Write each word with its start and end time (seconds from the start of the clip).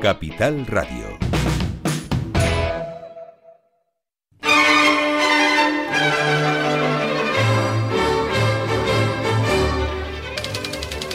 Capital 0.00 0.66
Radio. 0.66 1.18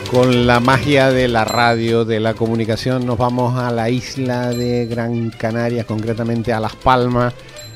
Con 0.10 0.48
la 0.48 0.60
magia 0.60 1.12
de 1.12 1.28
la 1.28 1.46
radio, 1.46 2.06
de 2.06 2.20
la 2.20 2.34
comunicación, 2.34 3.06
nos 3.06 3.18
vamos 3.18 3.58
a 3.58 3.72
la 3.72 3.90
isla 3.90 4.50
de 4.50 4.88
Gran 4.88 5.30
Canaria, 5.30 5.86
concretamente 5.86 6.52
a 6.52 6.60
Las 6.60 6.76
Palmas, 6.76 7.34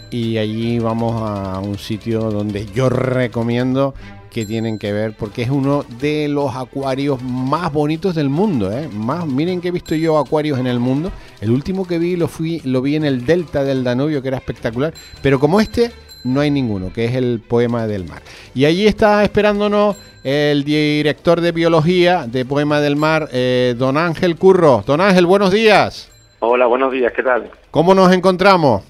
y 0.09 0.37
allí 0.37 0.79
vamos 0.79 1.21
a 1.21 1.59
un 1.59 1.77
sitio 1.77 2.31
donde 2.31 2.65
yo 2.65 2.89
recomiendo 2.89 3.93
que 4.35 4.45
tienen 4.45 4.77
que 4.77 4.91
ver 4.91 5.13
porque 5.17 5.43
es 5.43 5.49
uno 5.49 5.85
de 6.01 6.27
los 6.27 6.53
acuarios 6.57 7.23
más 7.23 7.71
bonitos 7.71 8.15
del 8.15 8.27
mundo, 8.27 8.69
¿eh? 8.69 8.89
Más, 8.89 9.25
miren 9.25 9.61
que 9.61 9.69
he 9.69 9.71
visto 9.71 9.95
yo 9.95 10.17
acuarios 10.17 10.59
en 10.59 10.67
el 10.67 10.77
mundo. 10.77 11.09
El 11.39 11.51
último 11.51 11.87
que 11.87 11.99
vi 11.99 12.17
lo 12.17 12.27
fui 12.27 12.59
lo 12.65 12.81
vi 12.81 12.97
en 12.97 13.05
el 13.05 13.25
delta 13.25 13.63
del 13.63 13.85
Danubio 13.85 14.21
que 14.21 14.27
era 14.27 14.35
espectacular, 14.35 14.93
pero 15.21 15.39
como 15.39 15.61
este 15.61 15.89
no 16.25 16.41
hay 16.41 16.51
ninguno, 16.51 16.91
que 16.91 17.05
es 17.05 17.15
el 17.15 17.41
poema 17.47 17.87
del 17.87 18.03
mar. 18.03 18.21
Y 18.53 18.65
allí 18.65 18.85
está 18.87 19.23
esperándonos 19.23 19.95
el 20.25 20.65
director 20.65 21.39
de 21.39 21.53
biología 21.53 22.27
de 22.27 22.43
Poema 22.43 22.81
del 22.81 22.97
Mar, 22.97 23.29
eh, 23.31 23.73
don 23.77 23.95
Ángel 23.95 24.35
Curro. 24.35 24.83
Don 24.85 24.99
Ángel, 24.99 25.25
buenos 25.25 25.51
días. 25.51 26.11
Hola, 26.39 26.65
buenos 26.65 26.91
días, 26.91 27.13
¿qué 27.15 27.23
tal? 27.23 27.49
¿Cómo 27.71 27.95
nos 27.95 28.11
encontramos? 28.11 28.83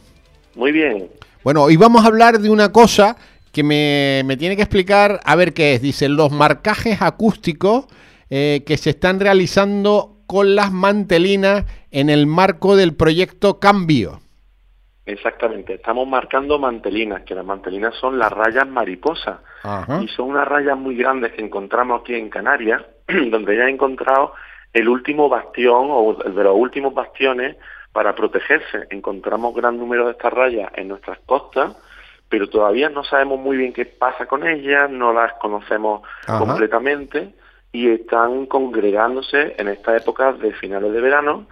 Muy 0.55 0.71
bien. 0.71 1.07
Bueno, 1.43 1.61
hoy 1.61 1.77
vamos 1.77 2.03
a 2.03 2.07
hablar 2.07 2.39
de 2.39 2.49
una 2.49 2.71
cosa 2.71 3.15
que 3.55 3.63
me, 3.63 4.21
me 4.25 4.35
tiene 4.35 4.57
que 4.57 4.63
explicar, 4.63 5.21
a 5.23 5.35
ver 5.37 5.53
qué 5.53 5.75
es. 5.75 5.81
Dice, 5.81 6.09
los 6.09 6.29
marcajes 6.29 7.01
acústicos 7.01 7.87
eh, 8.29 8.65
que 8.67 8.75
se 8.75 8.89
están 8.89 9.21
realizando 9.21 10.17
con 10.27 10.55
las 10.55 10.73
mantelinas 10.73 11.63
en 11.89 12.09
el 12.09 12.27
marco 12.27 12.75
del 12.75 12.97
proyecto 12.97 13.61
Cambio. 13.61 14.19
Exactamente, 15.05 15.75
estamos 15.75 16.05
marcando 16.05 16.59
mantelinas, 16.59 17.21
que 17.21 17.33
las 17.33 17.45
mantelinas 17.45 17.95
son 17.95 18.19
las 18.19 18.29
rayas 18.29 18.67
mariposa 18.67 19.39
Ajá. 19.63 20.01
y 20.03 20.09
son 20.09 20.31
unas 20.31 20.47
rayas 20.49 20.77
muy 20.77 20.97
grandes 20.97 21.31
que 21.31 21.41
encontramos 21.41 22.01
aquí 22.01 22.15
en 22.15 22.29
Canarias, 22.29 22.83
donde 23.07 23.55
ya 23.55 23.67
he 23.67 23.69
encontrado 23.69 24.33
el 24.73 24.89
último 24.89 25.29
bastión 25.29 25.87
o 25.91 26.13
de 26.15 26.43
los 26.43 26.57
últimos 26.57 26.93
bastiones 26.93 27.55
para 27.93 28.15
protegerse. 28.15 28.87
Encontramos 28.89 29.55
gran 29.55 29.77
número 29.77 30.07
de 30.07 30.11
estas 30.11 30.33
rayas 30.33 30.69
en 30.75 30.89
nuestras 30.89 31.19
costas, 31.19 31.77
pero 32.29 32.49
todavía 32.49 32.89
no 32.89 33.03
sabemos 33.03 33.39
muy 33.39 33.57
bien 33.57 33.73
qué 33.73 33.85
pasa 33.85 34.25
con 34.25 34.47
ellas, 34.47 34.89
no 34.89 35.13
las 35.13 35.33
conocemos 35.33 36.01
Ajá. 36.27 36.39
completamente 36.39 37.33
y 37.71 37.89
están 37.89 38.45
congregándose 38.45 39.55
en 39.57 39.67
esta 39.67 39.95
época 39.95 40.33
de 40.33 40.53
finales 40.53 40.93
de 40.93 41.01
verano 41.01 41.45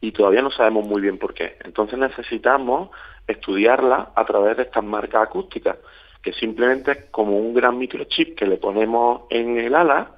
y 0.00 0.12
todavía 0.12 0.42
no 0.42 0.50
sabemos 0.50 0.86
muy 0.86 1.02
bien 1.02 1.18
por 1.18 1.34
qué. 1.34 1.56
Entonces 1.64 1.98
necesitamos 1.98 2.90
estudiarla 3.26 4.10
a 4.14 4.24
través 4.24 4.56
de 4.56 4.64
estas 4.64 4.84
marcas 4.84 5.22
acústicas, 5.22 5.76
que 6.22 6.32
simplemente 6.32 6.92
es 6.92 7.04
como 7.10 7.38
un 7.38 7.54
gran 7.54 7.78
microchip 7.78 8.36
que 8.36 8.46
le 8.46 8.56
ponemos 8.56 9.22
en 9.30 9.58
el 9.58 9.74
ala 9.74 10.12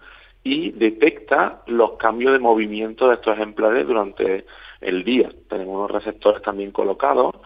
y 0.45 0.73
detecta 0.73 1.63
los 1.67 1.93
cambios 1.93 2.33
de 2.33 2.39
movimiento 2.39 3.09
de 3.09 3.15
estos 3.15 3.35
ejemplares 3.35 3.87
durante 3.87 4.45
el 4.81 5.05
día. 5.05 5.31
Tenemos 5.49 5.77
unos 5.77 5.91
receptores 5.91 6.43
también 6.43 6.73
colocados 6.73 7.37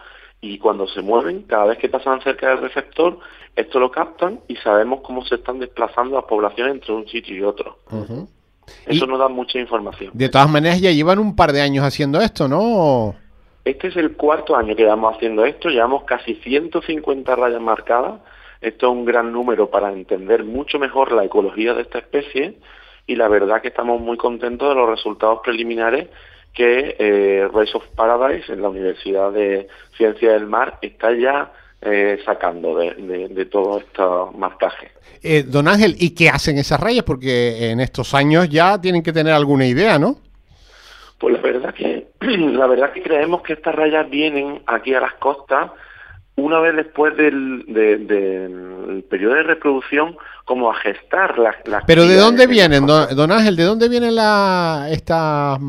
y 0.41 0.57
cuando 0.59 0.87
se 0.87 1.01
mueven, 1.01 1.43
cada 1.43 1.65
vez 1.65 1.77
que 1.79 1.89
pasan 1.89 2.21
cerca 2.21 2.49
del 2.49 2.59
receptor, 2.61 3.19
esto 3.55 3.79
lo 3.79 3.89
captan 3.89 4.39
y 4.47 4.55
sabemos 4.57 5.01
cómo 5.01 5.25
se 5.25 5.35
están 5.35 5.59
desplazando 5.59 6.15
las 6.15 6.25
poblaciones 6.25 6.75
entre 6.75 6.93
un 6.93 7.07
sitio 7.07 7.35
y 7.35 7.41
otro. 7.43 7.79
Eso 8.85 9.05
Y- 9.05 9.07
nos 9.07 9.17
da 9.19 9.27
mucha 9.29 9.59
información. 9.59 10.11
De 10.13 10.29
todas 10.29 10.49
maneras, 10.49 10.79
ya 10.79 10.91
llevan 10.91 11.19
un 11.19 11.35
par 11.35 11.51
de 11.53 11.61
años 11.61 11.83
haciendo 11.85 12.21
esto, 12.21 12.47
¿no? 12.47 13.15
Este 13.65 13.87
es 13.87 13.97
el 13.97 14.15
cuarto 14.15 14.55
año 14.55 14.75
que 14.75 14.83
llevamos 14.83 15.15
haciendo 15.15 15.43
esto, 15.45 15.69
llevamos 15.69 16.03
casi 16.03 16.35
150 16.35 17.35
rayas 17.35 17.61
marcadas. 17.61 18.21
Esto 18.61 18.87
es 18.87 18.91
un 18.93 19.05
gran 19.05 19.31
número 19.31 19.69
para 19.69 19.91
entender 19.91 20.43
mucho 20.43 20.79
mejor 20.79 21.11
la 21.11 21.25
ecología 21.25 21.73
de 21.73 21.81
esta 21.81 21.99
especie 21.99 22.57
y 23.05 23.15
la 23.15 23.27
verdad 23.27 23.61
que 23.61 23.67
estamos 23.69 23.99
muy 24.01 24.17
contentos 24.17 24.69
de 24.69 24.75
los 24.75 24.89
resultados 24.89 25.39
preliminares 25.43 26.07
que 26.57 26.95
eh, 26.97 27.47
Race 27.53 27.71
of 27.77 27.83
Paradise 27.95 28.51
en 28.51 28.63
la 28.63 28.69
Universidad 28.69 29.31
de 29.31 29.67
Ciencias 29.95 30.33
del 30.33 30.47
Mar 30.47 30.79
está 30.81 31.13
ya 31.15 31.51
eh, 31.83 32.19
sacando 32.25 32.75
de, 32.75 32.95
de, 32.95 33.27
de 33.27 33.45
todo 33.45 33.77
estos 33.77 34.35
marcajes. 34.35 34.89
Eh, 35.21 35.43
don 35.43 35.67
Ángel, 35.67 35.95
¿y 35.99 36.15
qué 36.15 36.29
hacen 36.29 36.57
esas 36.57 36.79
rayas? 36.79 37.03
Porque 37.03 37.69
en 37.69 37.79
estos 37.79 38.15
años 38.15 38.49
ya 38.49 38.81
tienen 38.81 39.03
que 39.03 39.13
tener 39.13 39.33
alguna 39.33 39.67
idea, 39.67 39.99
¿no? 39.99 40.17
Pues 41.19 41.35
la 41.35 41.41
verdad 41.41 41.73
que 41.75 42.07
la 42.21 42.65
verdad 42.65 42.91
que 42.91 43.03
creemos 43.03 43.43
que 43.43 43.53
estas 43.53 43.75
rayas 43.75 44.09
vienen 44.09 44.63
aquí 44.65 44.95
a 44.95 44.99
las 44.99 45.13
costas 45.13 45.69
una 46.37 46.59
vez 46.59 46.75
después 46.75 47.15
del, 47.17 47.65
de- 47.67 47.97
del 47.97 49.03
periodo 49.09 49.35
de 49.35 49.43
reproducción 49.43 50.17
como 50.45 50.71
a 50.71 50.75
gestar 50.75 51.37
las, 51.37 51.55
las 51.65 51.83
Pero 51.85 52.05
¿de 52.07 52.15
dónde 52.15 52.47
vienen, 52.47 52.85
don 52.87 53.31
Ángel? 53.31 53.55
¿De 53.55 53.63
dónde 53.63 53.89
vienen 53.89 54.15
la, 54.15 54.87
estas 54.91 55.59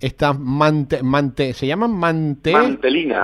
estas 0.00 0.38
mante, 0.38 1.02
mante- 1.02 1.52
se 1.52 1.66
llaman 1.66 1.92
mante 1.92 2.52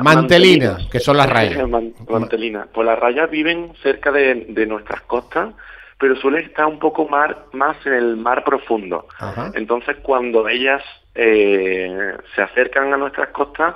Mantelina, 0.02 0.78
que 0.90 1.00
son 1.00 1.16
las 1.16 1.28
rayas? 1.28 1.68
Man- 1.68 1.94
mantelina. 2.08 2.66
Pues 2.72 2.86
las 2.86 2.98
rayas 2.98 3.30
viven 3.30 3.72
cerca 3.82 4.10
de, 4.12 4.46
de 4.48 4.66
nuestras 4.66 5.02
costas, 5.02 5.54
pero 5.98 6.16
suelen 6.16 6.44
estar 6.46 6.66
un 6.66 6.78
poco 6.78 7.06
mar, 7.08 7.46
más 7.52 7.76
en 7.86 7.92
el 7.94 8.16
mar 8.16 8.42
profundo. 8.44 9.06
Ajá. 9.18 9.52
Entonces, 9.54 9.96
cuando 10.02 10.48
ellas 10.48 10.82
eh, 11.14 12.16
se 12.34 12.42
acercan 12.42 12.92
a 12.94 12.96
nuestras 12.96 13.28
costas, 13.30 13.74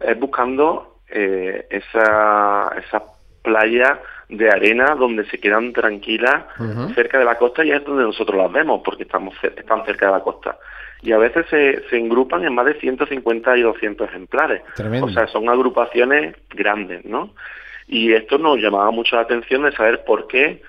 es 0.00 0.18
buscando 0.18 0.98
eh, 1.08 1.66
esa, 1.70 2.72
esa 2.78 3.02
playa 3.42 4.00
de 4.32 4.50
arena 4.50 4.94
donde 4.94 5.24
se 5.26 5.38
quedan 5.38 5.72
tranquilas 5.72 6.44
cerca 6.94 7.18
de 7.18 7.24
la 7.24 7.36
costa 7.36 7.64
y 7.64 7.70
es 7.70 7.84
donde 7.84 8.02
nosotros 8.02 8.36
las 8.36 8.50
vemos 8.50 8.80
porque 8.84 9.02
estamos 9.02 9.34
están 9.42 9.84
cerca 9.84 10.06
de 10.06 10.12
la 10.12 10.20
costa. 10.20 10.56
Y 11.02 11.12
a 11.12 11.18
veces 11.18 11.46
se, 11.50 11.82
se 11.88 11.98
engrupan 11.98 12.44
en 12.44 12.54
más 12.54 12.64
de 12.64 12.74
150 12.74 13.56
y 13.56 13.62
200 13.62 14.08
ejemplares. 14.08 14.62
Tremendo. 14.74 15.06
O 15.06 15.10
sea, 15.10 15.26
son 15.26 15.48
agrupaciones 15.48 16.36
grandes, 16.50 17.04
¿no? 17.04 17.34
Y 17.88 18.12
esto 18.12 18.38
nos 18.38 18.58
llamaba 18.58 18.90
mucho 18.90 19.16
la 19.16 19.22
atención 19.22 19.64
de 19.64 19.72
saber 19.72 20.04
por 20.04 20.28
qué 20.28 20.62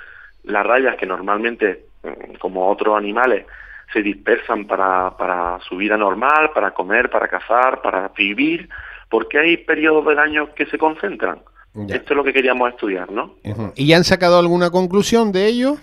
las 0.43 0.65
rayas 0.65 0.97
que 0.97 1.05
normalmente, 1.05 1.85
mm, 2.03 2.35
como 2.39 2.69
otros 2.69 2.97
animales, 2.97 3.45
se 3.93 4.01
dispersan 4.01 4.65
para, 4.65 5.15
para 5.17 5.59
su 5.59 5.77
vida 5.77 5.97
normal, 5.97 6.51
para 6.53 6.71
comer, 6.71 7.09
para 7.09 7.27
cazar, 7.27 7.81
para 7.81 8.09
vivir, 8.09 8.67
¿por 9.07 9.27
qué 9.27 9.39
hay 9.39 9.57
periodos 9.57 10.05
del 10.07 10.17
año 10.19 10.53
que 10.55 10.65
se 10.65 10.79
concentran? 10.79 11.39
Ya. 11.75 11.95
Esto 11.95 12.13
es 12.13 12.17
lo 12.17 12.23
que 12.23 12.33
queríamos 12.33 12.69
estudiar, 12.69 13.11
¿no? 13.11 13.35
¿Y 13.75 13.87
ya 13.87 13.97
han 13.97 14.03
sacado 14.03 14.37
alguna 14.37 14.69
conclusión 14.69 15.31
de 15.31 15.47
ello? 15.47 15.77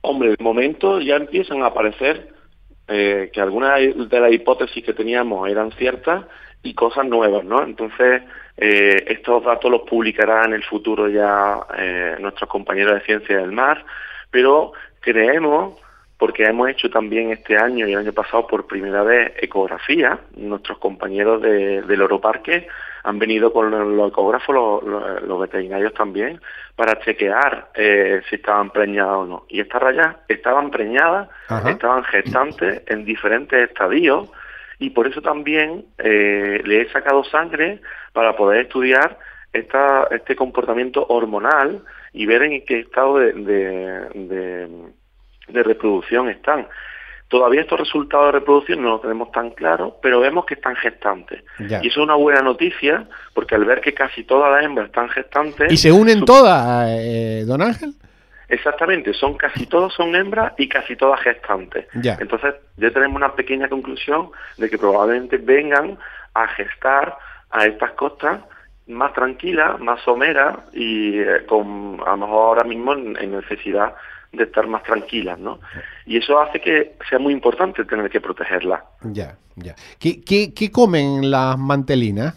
Hombre, 0.00 0.30
de 0.30 0.42
momento 0.42 1.00
ya 1.00 1.16
empiezan 1.16 1.62
a 1.62 1.66
aparecer 1.66 2.32
eh, 2.88 3.30
que 3.32 3.40
algunas 3.40 3.80
de 3.80 4.20
las 4.20 4.32
hipótesis 4.32 4.84
que 4.84 4.92
teníamos 4.92 5.48
eran 5.48 5.72
ciertas 5.72 6.24
y 6.62 6.74
cosas 6.74 7.06
nuevas, 7.06 7.44
¿no? 7.44 7.62
Entonces, 7.62 8.22
eh, 8.56 9.04
estos 9.08 9.44
datos 9.44 9.70
los 9.70 9.82
publicará 9.82 10.44
en 10.44 10.54
el 10.54 10.64
futuro 10.64 11.08
ya 11.08 11.60
eh, 11.76 12.16
nuestros 12.20 12.48
compañeros 12.48 12.94
de 12.94 13.00
Ciencia 13.04 13.38
del 13.38 13.52
Mar, 13.52 13.84
pero 14.30 14.72
creemos, 15.00 15.78
porque 16.18 16.44
hemos 16.44 16.68
hecho 16.68 16.88
también 16.90 17.30
este 17.30 17.56
año 17.56 17.86
y 17.86 17.92
el 17.92 17.98
año 17.98 18.12
pasado 18.12 18.46
por 18.46 18.66
primera 18.66 19.02
vez 19.02 19.32
ecografía, 19.40 20.18
nuestros 20.36 20.78
compañeros 20.78 21.42
de, 21.42 21.82
del 21.82 22.02
Oroparque 22.02 22.66
han 23.06 23.18
venido 23.18 23.52
con 23.52 23.70
los 23.96 24.08
ecógrafos, 24.10 24.54
los, 24.54 24.82
los- 24.82 25.22
los 25.22 25.40
veterinarios 25.40 25.94
también, 25.94 26.40
para 26.74 26.98
chequear 27.00 27.68
eh, 27.74 28.20
si 28.28 28.34
estaban 28.36 28.70
preñadas 28.70 29.14
o 29.16 29.26
no. 29.26 29.44
Y 29.48 29.60
estas 29.60 29.80
rayas 29.80 30.16
estaban 30.28 30.70
preñadas, 30.70 31.28
Ajá. 31.48 31.70
estaban 31.70 32.02
gestantes 32.04 32.82
en 32.86 33.04
diferentes 33.04 33.70
estadios 33.70 34.28
y 34.78 34.90
por 34.90 35.06
eso 35.06 35.22
también 35.22 35.86
eh, 35.98 36.60
le 36.64 36.82
he 36.82 36.88
sacado 36.90 37.22
sangre 37.24 37.80
para 38.12 38.34
poder 38.36 38.62
estudiar 38.66 39.18
esta, 39.52 40.08
este 40.10 40.34
comportamiento 40.36 41.06
hormonal 41.08 41.80
y 42.12 42.26
ver 42.26 42.42
en 42.42 42.64
qué 42.66 42.80
estado 42.80 43.18
de, 43.18 43.32
de- 43.32 44.08
de- 44.14 44.68
de 45.48 45.62
reproducción 45.62 46.28
están. 46.28 46.66
Todavía 47.28 47.62
estos 47.62 47.80
resultados 47.80 48.26
de 48.26 48.38
reproducción 48.38 48.82
no 48.82 48.90
los 48.90 49.02
tenemos 49.02 49.32
tan 49.32 49.50
claros, 49.50 49.94
pero 50.00 50.20
vemos 50.20 50.46
que 50.46 50.54
están 50.54 50.76
gestantes. 50.76 51.42
Ya. 51.58 51.80
Y 51.82 51.88
eso 51.88 52.00
es 52.00 52.04
una 52.04 52.14
buena 52.14 52.40
noticia, 52.40 53.06
porque 53.34 53.56
al 53.56 53.64
ver 53.64 53.80
que 53.80 53.92
casi 53.94 54.22
todas 54.22 54.52
las 54.52 54.64
hembras 54.64 54.86
están 54.86 55.08
gestantes... 55.08 55.72
¿Y 55.72 55.76
se 55.76 55.90
unen 55.90 56.20
su- 56.20 56.24
todas, 56.24 56.86
eh, 56.90 57.42
don 57.46 57.62
Ángel? 57.62 57.94
Exactamente, 58.48 59.12
son 59.12 59.34
casi 59.36 59.66
todos 59.66 59.92
son 59.94 60.14
hembras 60.14 60.52
y 60.56 60.68
casi 60.68 60.94
todas 60.94 61.20
gestantes. 61.20 61.86
Ya. 61.94 62.16
Entonces 62.20 62.54
ya 62.76 62.90
tenemos 62.92 63.16
una 63.16 63.34
pequeña 63.34 63.68
conclusión 63.68 64.30
de 64.56 64.70
que 64.70 64.78
probablemente 64.78 65.36
vengan 65.38 65.98
a 66.34 66.46
gestar 66.48 67.16
a 67.50 67.66
estas 67.66 67.90
costas 67.92 68.40
más 68.86 69.12
tranquilas, 69.14 69.80
más 69.80 70.00
someras 70.02 70.58
y 70.72 71.18
eh, 71.18 71.44
con 71.48 72.00
a 72.06 72.10
lo 72.12 72.16
mejor 72.18 72.38
ahora 72.58 72.62
mismo 72.64 72.92
en, 72.92 73.16
en 73.20 73.32
necesidad 73.32 73.94
de 74.36 74.44
estar 74.44 74.66
más 74.66 74.82
tranquilas, 74.82 75.38
¿no? 75.38 75.60
Y 76.04 76.18
eso 76.18 76.38
hace 76.40 76.60
que 76.60 76.96
sea 77.08 77.18
muy 77.18 77.32
importante 77.32 77.84
tener 77.84 78.10
que 78.10 78.20
protegerlas. 78.20 78.82
Ya, 79.02 79.36
ya. 79.56 79.74
¿Qué, 79.98 80.20
qué, 80.22 80.52
qué 80.54 80.70
comen 80.70 81.30
las 81.30 81.58
mantelinas? 81.58 82.34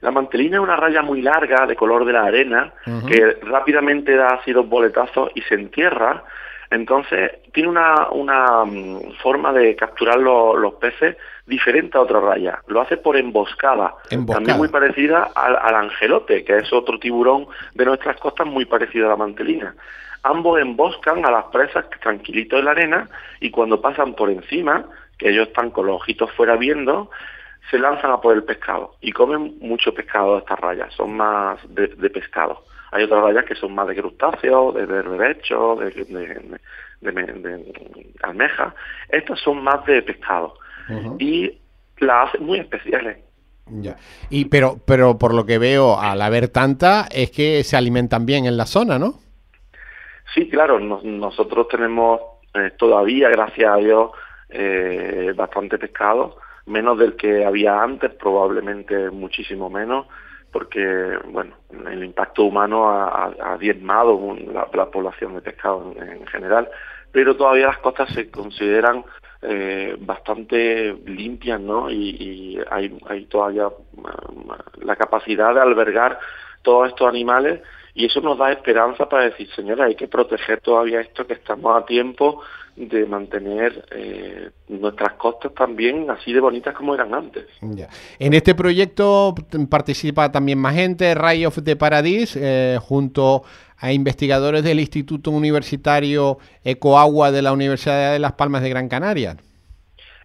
La 0.00 0.10
mantelina 0.10 0.56
es 0.56 0.62
una 0.62 0.76
raya 0.76 1.02
muy 1.02 1.20
larga 1.20 1.66
de 1.66 1.76
color 1.76 2.04
de 2.04 2.12
la 2.12 2.24
arena 2.24 2.72
que 3.06 3.36
rápidamente 3.42 4.16
da 4.16 4.28
así 4.28 4.52
dos 4.52 4.68
boletazos 4.68 5.30
y 5.34 5.42
se 5.42 5.54
entierra. 5.54 6.24
Entonces 6.70 7.32
tiene 7.52 7.68
una, 7.68 8.08
una 8.10 8.64
mm, 8.64 9.12
forma 9.22 9.52
de 9.52 9.76
capturar 9.76 10.18
los 10.18 10.74
peces 10.74 11.16
diferente 11.50 11.98
a 11.98 12.00
otra 12.00 12.20
raya. 12.20 12.62
Lo 12.68 12.80
hace 12.80 12.96
por 12.96 13.18
emboscada, 13.18 13.94
también 14.08 14.56
muy 14.56 14.68
parecida 14.68 15.30
al, 15.34 15.56
al, 15.56 15.74
angelote, 15.74 16.44
que 16.44 16.56
es 16.56 16.72
otro 16.72 16.98
tiburón 16.98 17.48
de 17.74 17.84
nuestras 17.84 18.18
costas 18.18 18.46
muy 18.46 18.64
parecido 18.64 19.06
a 19.06 19.10
la 19.10 19.16
mantelina. 19.16 19.74
Ambos 20.22 20.60
emboscan 20.60 21.26
a 21.26 21.30
las 21.30 21.44
presas 21.46 21.86
tranquilitos 22.00 22.58
en 22.58 22.64
la 22.64 22.70
arena 22.70 23.08
y 23.40 23.50
cuando 23.50 23.80
pasan 23.80 24.14
por 24.14 24.30
encima, 24.30 24.84
que 25.18 25.30
ellos 25.30 25.48
están 25.48 25.70
con 25.70 25.86
los 25.86 25.96
ojitos 25.96 26.30
fuera 26.32 26.56
viendo, 26.56 27.10
se 27.70 27.78
lanzan 27.78 28.10
a 28.10 28.20
por 28.20 28.34
el 28.34 28.44
pescado 28.44 28.94
y 29.00 29.12
comen 29.12 29.58
mucho 29.60 29.92
pescado 29.92 30.38
estas 30.38 30.58
rayas, 30.58 30.92
son 30.94 31.16
más 31.16 31.58
de, 31.68 31.88
pescado. 32.10 32.64
Hay 32.92 33.04
otras 33.04 33.22
rayas 33.22 33.44
que 33.44 33.54
son 33.54 33.74
más 33.74 33.86
de 33.86 33.96
crustáceos, 33.96 34.74
de 34.74 34.86
berberechos, 34.86 35.78
de, 35.78 35.90
de, 37.00 37.72
almejas. 38.22 38.74
Estas 39.08 39.38
son 39.40 39.62
más 39.62 39.84
de 39.86 40.02
pescado 40.02 40.54
y 41.18 41.58
las 41.98 42.28
hacen 42.28 42.44
muy 42.44 42.58
especiales. 42.58 43.18
Ya. 43.66 43.96
Y 44.30 44.46
pero, 44.46 44.78
pero 44.84 45.18
por 45.18 45.34
lo 45.34 45.46
que 45.46 45.58
veo, 45.58 45.98
al 45.98 46.22
haber 46.22 46.48
tanta, 46.48 47.06
es 47.12 47.30
que 47.30 47.62
se 47.62 47.76
alimentan 47.76 48.26
bien 48.26 48.46
en 48.46 48.56
la 48.56 48.66
zona, 48.66 48.98
¿no? 48.98 49.20
Sí, 50.34 50.48
claro. 50.48 50.80
nosotros 50.80 51.68
tenemos 51.68 52.20
eh, 52.54 52.72
todavía, 52.76 53.28
gracias 53.28 53.72
a 53.72 53.76
Dios, 53.76 54.10
eh, 54.48 55.32
bastante 55.36 55.78
pescado 55.78 56.36
menos 56.70 56.98
del 56.98 57.16
que 57.16 57.44
había 57.44 57.82
antes, 57.82 58.12
probablemente 58.14 59.10
muchísimo 59.10 59.68
menos, 59.68 60.06
porque 60.52 61.18
bueno, 61.26 61.54
el 61.90 62.04
impacto 62.04 62.44
humano 62.44 62.88
ha, 62.90 63.56
diezmado 63.58 64.36
la, 64.52 64.90
población 64.90 65.34
de 65.34 65.42
pescado 65.42 65.94
en, 65.96 66.26
general, 66.26 66.68
pero 67.12 67.36
todavía 67.36 67.66
las 67.66 67.78
costas 67.78 68.12
se 68.14 68.30
consideran 68.30 69.04
eh, 69.42 69.96
bastante 69.98 70.92
limpias, 71.06 71.60
¿no? 71.60 71.90
Y, 71.90 72.58
hay, 72.70 72.96
hay 73.08 73.24
todavía 73.24 73.68
mm, 73.68 74.84
la 74.84 74.96
capacidad 74.96 75.54
de 75.54 75.60
albergar 75.60 76.18
todos 76.62 76.88
estos 76.88 77.08
animales 77.08 77.60
y 77.94 78.06
eso 78.06 78.20
nos 78.20 78.38
da 78.38 78.52
esperanza 78.52 79.08
para 79.08 79.24
decir, 79.24 79.48
señora, 79.54 79.86
hay 79.86 79.94
que 79.94 80.08
proteger 80.08 80.60
todavía 80.60 81.00
esto, 81.00 81.26
que 81.26 81.34
estamos 81.34 81.80
a 81.80 81.84
tiempo 81.84 82.42
de 82.76 83.04
mantener 83.04 83.84
eh, 83.90 84.50
nuestras 84.68 85.14
costas 85.14 85.52
también 85.54 86.08
así 86.10 86.32
de 86.32 86.40
bonitas 86.40 86.74
como 86.74 86.94
eran 86.94 87.12
antes. 87.12 87.46
En 88.18 88.32
este 88.32 88.54
proyecto 88.54 89.34
participa 89.68 90.30
también 90.30 90.58
más 90.58 90.74
gente, 90.74 91.14
Ray 91.14 91.44
of 91.44 91.58
the 91.62 91.76
Paradise, 91.76 92.38
eh, 92.40 92.78
junto 92.80 93.42
a 93.76 93.92
investigadores 93.92 94.62
del 94.62 94.78
Instituto 94.80 95.30
Universitario 95.30 96.38
Ecoagua 96.64 97.32
de 97.32 97.42
la 97.42 97.52
Universidad 97.52 98.12
de 98.12 98.18
Las 98.18 98.32
Palmas 98.32 98.62
de 98.62 98.70
Gran 98.70 98.88
Canaria. 98.88 99.36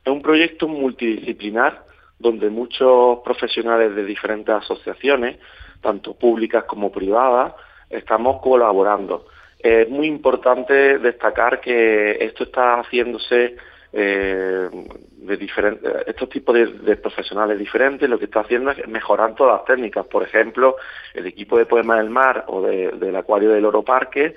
Es 0.04 0.12
un 0.12 0.22
proyecto 0.22 0.68
multidisciplinar 0.68 1.86
donde 2.20 2.50
muchos 2.50 3.20
profesionales 3.24 3.96
de 3.96 4.06
diferentes 4.06 4.54
asociaciones, 4.54 5.38
tanto 5.86 6.16
públicas 6.16 6.64
como 6.64 6.92
privadas, 6.92 7.54
estamos 7.90 8.42
colaborando. 8.42 9.28
Es 9.60 9.88
muy 9.88 10.08
importante 10.08 10.98
destacar 10.98 11.62
que 11.62 12.18
esto 12.20 12.46
está 12.46 12.80
haciéndose 12.80 13.56
eh, 13.94 14.68
de 14.72 15.38
diferentes, 15.38 15.92
estos 16.08 16.28
tipos 16.30 16.56
de, 16.56 16.96
profesionales 16.98 17.60
diferentes, 17.60 18.10
lo 18.10 18.18
que 18.18 18.26
está 18.26 18.40
haciendo 18.40 18.72
es 18.72 18.88
mejorar 18.88 19.36
todas 19.36 19.58
las 19.58 19.66
técnicas. 19.66 20.08
Por 20.08 20.24
ejemplo, 20.24 20.76
el 21.14 21.28
equipo 21.28 21.58
de 21.58 21.68
Poema 21.68 21.98
del 21.98 22.10
Mar 22.10 22.46
o 22.48 22.62
del 22.64 23.16
Acuario 23.16 23.52
del 23.52 23.66
Oro 23.66 23.84
Parque 23.84 24.34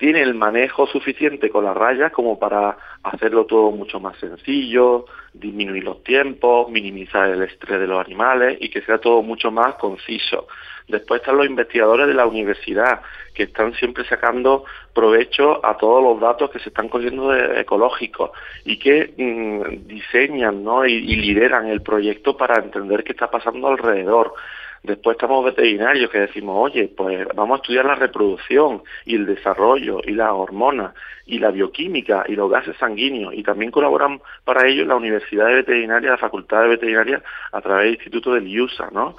tiene 0.00 0.22
el 0.22 0.32
manejo 0.32 0.86
suficiente 0.86 1.50
con 1.50 1.62
las 1.62 1.76
rayas 1.76 2.10
como 2.10 2.38
para 2.38 2.74
hacerlo 3.02 3.44
todo 3.44 3.70
mucho 3.70 4.00
más 4.00 4.16
sencillo, 4.16 5.04
disminuir 5.34 5.84
los 5.84 6.02
tiempos, 6.02 6.70
minimizar 6.70 7.28
el 7.28 7.42
estrés 7.42 7.78
de 7.78 7.86
los 7.86 8.02
animales 8.02 8.56
y 8.62 8.70
que 8.70 8.80
sea 8.80 8.96
todo 8.96 9.20
mucho 9.20 9.50
más 9.50 9.74
conciso. 9.74 10.46
Después 10.88 11.20
están 11.20 11.36
los 11.36 11.44
investigadores 11.44 12.06
de 12.06 12.14
la 12.14 12.24
universidad, 12.24 13.02
que 13.34 13.42
están 13.42 13.74
siempre 13.74 14.04
sacando 14.04 14.64
provecho 14.94 15.64
a 15.64 15.76
todos 15.76 16.02
los 16.02 16.18
datos 16.18 16.50
que 16.50 16.60
se 16.60 16.70
están 16.70 16.88
cogiendo 16.88 17.28
de 17.28 17.60
ecológicos 17.60 18.30
y 18.64 18.78
que 18.78 19.12
mm, 19.18 19.86
diseñan 19.86 20.64
y, 20.86 21.16
lideran 21.16 21.66
el 21.66 21.82
proyecto 21.82 22.38
para 22.38 22.56
entender 22.56 23.04
qué 23.04 23.12
está 23.12 23.30
pasando 23.30 23.68
alrededor. 23.68 24.32
Después 24.82 25.16
estamos 25.16 25.44
veterinarios 25.44 26.10
que 26.10 26.20
decimos, 26.20 26.56
oye, 26.58 26.88
pues 26.88 27.28
vamos 27.34 27.58
a 27.58 27.62
estudiar 27.62 27.84
la 27.84 27.96
reproducción 27.96 28.82
y 29.04 29.14
el 29.14 29.26
desarrollo 29.26 30.00
y 30.02 30.12
las 30.12 30.30
hormonas 30.30 30.94
y 31.26 31.38
la 31.38 31.50
bioquímica 31.50 32.24
y 32.26 32.34
los 32.34 32.50
gases 32.50 32.76
sanguíneos 32.78 33.34
y 33.34 33.42
también 33.42 33.70
colaboran 33.70 34.22
para 34.44 34.66
ello 34.66 34.86
la 34.86 34.96
Universidad 34.96 35.48
de 35.48 35.56
Veterinaria, 35.56 36.10
la 36.10 36.16
Facultad 36.16 36.62
de 36.62 36.68
Veterinaria 36.68 37.22
a 37.52 37.60
través 37.60 37.84
del 37.84 37.94
Instituto 37.94 38.32
del 38.32 38.48
IUSA, 38.48 38.88
¿no? 38.90 39.16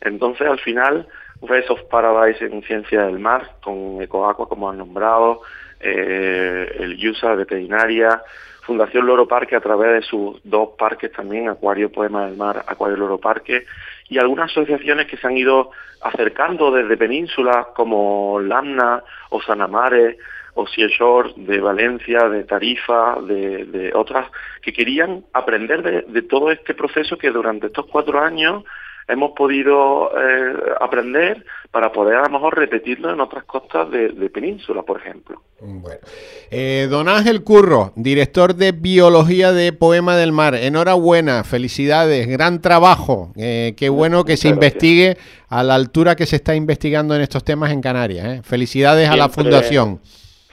Entonces, 0.00 0.48
al 0.48 0.58
final, 0.58 1.06
Race 1.42 1.68
of 1.68 1.82
Paradise 1.90 2.44
en 2.44 2.62
Ciencia 2.62 3.02
del 3.02 3.18
Mar, 3.18 3.56
con 3.62 4.00
Ecoaqua, 4.00 4.48
como 4.48 4.70
han 4.70 4.78
nombrado, 4.78 5.42
eh, 5.78 6.74
el 6.78 7.08
USA 7.08 7.34
Veterinaria, 7.34 8.22
Fundación 8.62 9.06
Loro 9.06 9.26
Parque 9.26 9.56
a 9.56 9.60
través 9.60 9.92
de 9.92 10.02
sus 10.02 10.40
dos 10.44 10.70
parques 10.78 11.10
también, 11.10 11.48
Acuario 11.48 11.90
Poema 11.90 12.26
del 12.26 12.36
Mar, 12.36 12.64
Acuario 12.66 12.96
Loro 12.96 13.18
Parque, 13.18 13.64
y 14.12 14.18
algunas 14.18 14.50
asociaciones 14.50 15.06
que 15.06 15.16
se 15.16 15.26
han 15.26 15.38
ido 15.38 15.70
acercando 16.02 16.70
desde 16.70 16.98
penínsulas 16.98 17.68
como 17.74 18.38
Lamna 18.40 19.02
o 19.30 19.40
Sanamare 19.40 20.18
o 20.54 20.66
Shore 20.66 21.32
de 21.36 21.60
Valencia, 21.60 22.28
de 22.28 22.44
Tarifa, 22.44 23.16
de, 23.22 23.90
otras, 23.94 24.26
que 24.60 24.74
querían 24.74 25.24
aprender 25.32 25.82
de, 25.82 26.02
de 26.02 26.22
todo 26.22 26.50
este 26.50 26.74
proceso 26.74 27.16
que 27.16 27.30
durante 27.30 27.68
estos 27.68 27.86
cuatro 27.86 28.20
años 28.20 28.64
hemos 29.08 29.32
podido 29.32 30.10
eh, 30.16 30.54
aprender 30.80 31.44
para 31.70 31.90
poder 31.90 32.16
a 32.16 32.22
lo 32.24 32.30
mejor 32.30 32.56
repetirlo 32.56 33.12
en 33.12 33.20
otras 33.20 33.44
costas 33.44 33.90
de, 33.90 34.10
península, 34.30 34.82
por 34.82 35.00
ejemplo. 35.00 35.42
Bueno. 35.60 36.00
Eh, 36.50 36.86
don 36.90 37.08
Ángel 37.08 37.42
Curro, 37.42 37.92
director 37.96 38.54
de 38.54 38.72
Biología 38.72 39.52
de 39.52 39.72
Poema 39.72 40.16
del 40.16 40.32
Mar, 40.32 40.54
enhorabuena, 40.54 41.44
felicidades, 41.44 42.28
gran 42.28 42.60
trabajo. 42.60 43.32
Eh, 43.36 43.74
qué 43.76 43.88
bueno 43.88 44.24
que 44.24 44.36
se 44.36 44.48
investigue 44.48 45.16
a 45.48 45.62
la 45.62 45.74
altura 45.74 46.14
que 46.14 46.26
se 46.26 46.36
está 46.36 46.54
investigando 46.54 47.16
en 47.16 47.22
estos 47.22 47.42
temas 47.42 47.72
en 47.72 47.80
Canarias. 47.80 48.46
Felicidades 48.46 49.08
a 49.08 49.16
la 49.16 49.30
Fundación 49.30 50.00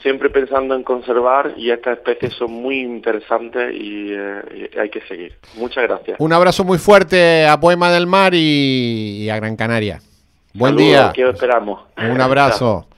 siempre 0.02 0.30
pensando 0.30 0.76
en 0.76 0.84
conservar 0.84 1.54
y 1.58 1.72
estas 1.72 1.98
especies 1.98 2.34
son 2.34 2.52
muy 2.52 2.82
interesantes 2.82 3.74
y, 3.74 4.12
eh, 4.12 4.70
hay 4.80 4.90
que 4.90 5.02
seguir. 5.02 5.38
Muchas 5.56 5.84
gracias. 5.84 6.18
Un 6.20 6.34
abrazo 6.34 6.64
muy 6.64 6.78
fuerte 6.78 7.48
a 7.48 7.60
Poema 7.60 7.92
del 7.92 8.08
Mar 8.08 8.34
y, 8.34 9.30
a 9.30 9.36
Gran 9.36 9.56
Canaria. 9.56 10.00
Buen 10.54 10.76
día. 10.76 11.10
Aquí 11.10 11.22
esperamos. 11.22 11.82
Un 11.98 12.20
abrazo. 12.22 12.89